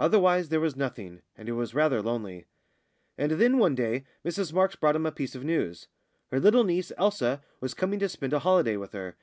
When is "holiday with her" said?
8.38-9.14